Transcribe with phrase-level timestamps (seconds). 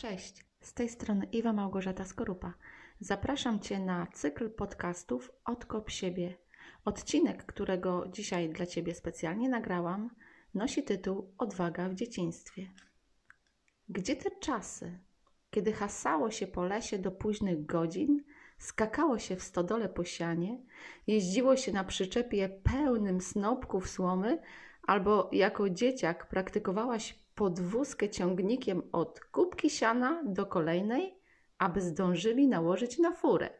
[0.00, 2.54] Cześć, z tej strony Iwa Małgorzata Skorupa.
[3.00, 6.34] Zapraszam Cię na cykl podcastów Odkop siebie.
[6.84, 10.10] Odcinek, którego dzisiaj dla Ciebie specjalnie nagrałam,
[10.54, 12.70] nosi tytuł Odwaga w dzieciństwie.
[13.88, 14.98] Gdzie te czasy,
[15.50, 18.24] kiedy hasało się po lesie do późnych godzin,
[18.58, 20.62] skakało się w stodole po sianie,
[21.06, 24.38] jeździło się na przyczepie pełnym snopków słomy,
[24.82, 31.14] albo jako dzieciak praktykowałaś podwózkę ciągnikiem od kubki siana do kolejnej,
[31.58, 33.50] aby zdążyli nałożyć na furę.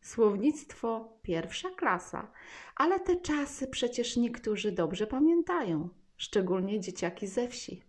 [0.00, 2.32] Słownictwo pierwsza klasa,
[2.76, 7.82] ale te czasy przecież niektórzy dobrze pamiętają, szczególnie dzieciaki ze wsi.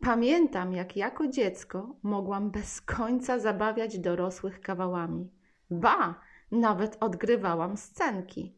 [0.00, 5.30] Pamiętam, jak jako dziecko mogłam bez końca zabawiać dorosłych kawałami.
[5.70, 8.54] Ba, nawet odgrywałam scenki.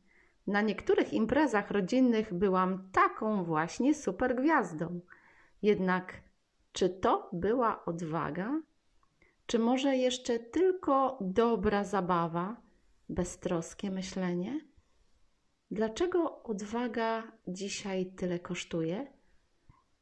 [0.47, 5.01] Na niektórych imprezach rodzinnych byłam taką właśnie supergwiazdą.
[5.63, 6.23] Jednak
[6.73, 8.61] czy to była odwaga?
[9.47, 12.57] Czy może jeszcze tylko dobra zabawa,
[13.09, 14.61] beztroskie myślenie?
[15.71, 19.13] Dlaczego odwaga dzisiaj tyle kosztuje?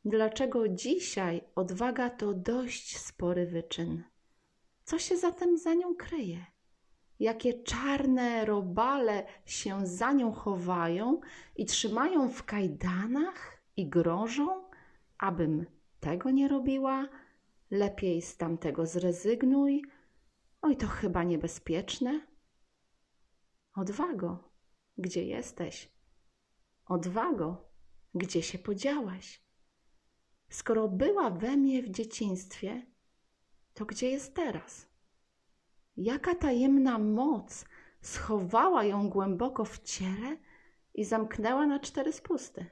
[0.05, 4.03] Dlaczego dzisiaj odwaga to dość spory wyczyn?
[4.85, 6.47] Co się zatem za nią kryje?
[7.21, 11.21] Jakie czarne robale się za nią chowają
[11.57, 14.66] i trzymają w kajdanach i grożą?
[15.19, 15.67] Abym
[16.01, 17.09] tego nie robiła,
[17.71, 19.83] lepiej z tamtego zrezygnuj.
[20.63, 22.27] Oj, to chyba niebezpieczne.
[23.75, 24.53] Odwago,
[24.99, 25.93] gdzie jesteś?
[26.87, 27.69] Odwago,
[28.15, 29.47] gdzie się podziałaś?
[30.49, 32.87] Skoro była we mnie w dzieciństwie,
[33.75, 34.89] to gdzie jest teraz?
[35.97, 37.65] Jaka tajemna moc
[38.01, 40.37] schowała ją głęboko w ciele
[40.95, 42.67] i zamknęła na cztery spusty?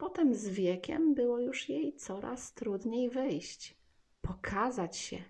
[0.00, 3.76] Potem z wiekiem było już jej coraz trudniej wyjść,
[4.20, 5.24] pokazać się.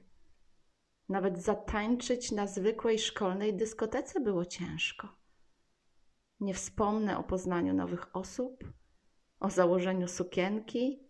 [1.08, 5.09] Nawet zatańczyć na zwykłej szkolnej dyskotece było ciężko.
[6.41, 8.64] Nie wspomnę o poznaniu nowych osób,
[9.41, 11.09] o założeniu sukienki.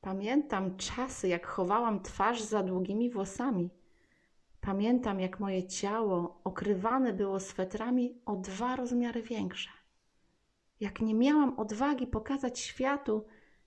[0.00, 3.70] Pamiętam czasy, jak chowałam twarz za długimi włosami.
[4.60, 9.70] Pamiętam, jak moje ciało okrywane było swetrami o dwa rozmiary większe
[10.80, 13.26] jak nie miałam odwagi pokazać światu,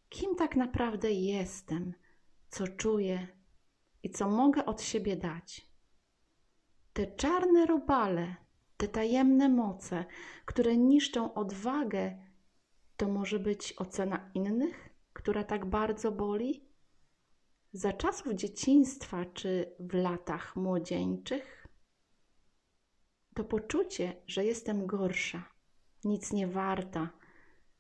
[0.10, 1.94] kim tak naprawdę jestem,
[2.50, 3.28] co czuję
[4.04, 5.70] i co mogę od siebie dać.
[6.94, 8.36] Te czarne robale,
[8.78, 10.06] te tajemne moce,
[10.46, 12.18] które niszczą odwagę,
[12.98, 16.70] to może być ocena innych, która tak bardzo boli?
[17.74, 21.68] Za czasów dzieciństwa czy w latach młodzieńczych?
[23.36, 25.59] To poczucie, że jestem gorsza
[26.04, 27.10] nic nie warta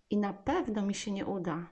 [0.10, 1.70] i na pewno mi się nie uda.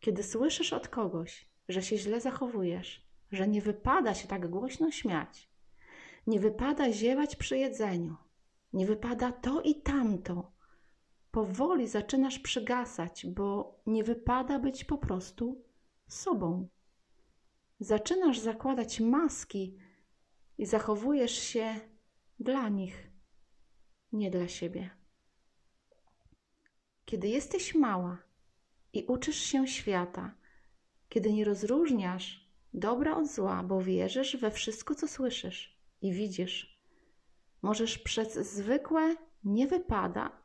[0.00, 5.48] Kiedy słyszysz od kogoś, że się źle zachowujesz, że nie wypada się tak głośno śmiać,
[6.26, 8.16] nie wypada ziewać przy jedzeniu,
[8.72, 10.52] nie wypada to i tamto,
[11.30, 15.64] powoli zaczynasz przygasać, bo nie wypada być po prostu
[16.08, 16.68] sobą.
[17.80, 19.78] Zaczynasz zakładać maski
[20.58, 21.80] i zachowujesz się
[22.40, 23.10] dla nich,
[24.12, 24.97] nie dla siebie.
[27.08, 28.18] Kiedy jesteś mała
[28.92, 30.34] i uczysz się świata,
[31.08, 36.80] kiedy nie rozróżniasz dobra od zła, bo wierzysz we wszystko, co słyszysz i widzisz,
[37.62, 40.42] możesz przez zwykłe nie wypada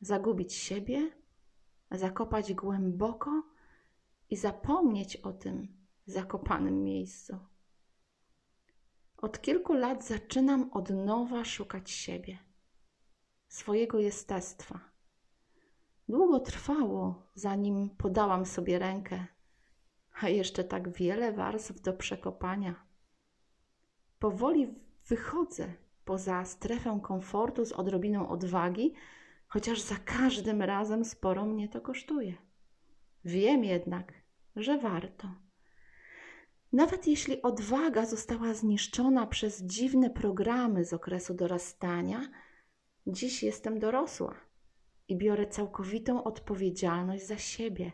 [0.00, 1.10] zagubić siebie,
[1.90, 3.42] zakopać głęboko
[4.30, 5.68] i zapomnieć o tym
[6.06, 7.38] zakopanym miejscu.
[9.16, 12.38] Od kilku lat zaczynam od nowa szukać siebie,
[13.48, 14.93] swojego jestestwa
[16.08, 19.26] Długo trwało, zanim podałam sobie rękę,
[20.20, 22.74] a jeszcze tak wiele warstw do przekopania.
[24.18, 24.74] Powoli
[25.08, 28.94] wychodzę poza strefę komfortu z odrobiną odwagi,
[29.46, 32.34] chociaż za każdym razem sporo mnie to kosztuje.
[33.24, 34.12] Wiem jednak,
[34.56, 35.28] że warto.
[36.72, 42.20] Nawet jeśli odwaga została zniszczona przez dziwne programy z okresu dorastania,
[43.06, 44.34] dziś jestem dorosła
[45.08, 47.92] i biorę całkowitą odpowiedzialność za siebie,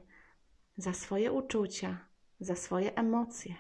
[0.77, 2.07] za swoje uczucia,
[2.41, 3.55] za swoje emocje.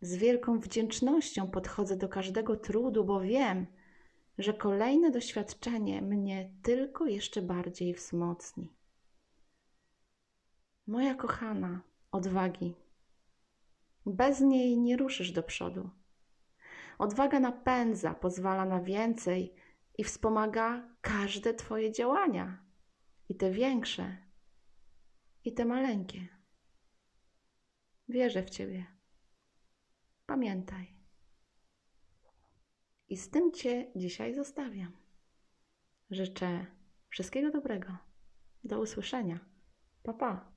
[0.00, 3.66] Z wielką wdzięcznością podchodzę do każdego trudu, bo wiem,
[4.38, 8.72] że kolejne doświadczenie mnie tylko jeszcze bardziej wzmocni.
[10.86, 11.80] Moja kochana,
[12.12, 12.74] odwagi.
[14.06, 15.90] Bez niej nie ruszysz do przodu.
[16.98, 19.54] Odwaga napędza, pozwala na więcej
[19.98, 22.64] i wspomaga każde Twoje działania,
[23.28, 24.16] i te większe,
[25.44, 26.28] i te maleńkie.
[28.08, 28.86] Wierzę w Ciebie.
[30.26, 30.96] Pamiętaj.
[33.08, 34.96] I z tym Cię dzisiaj zostawiam.
[36.10, 36.66] Życzę
[37.08, 37.96] wszystkiego dobrego.
[38.64, 39.38] Do usłyszenia.
[40.02, 40.55] Pa, pa.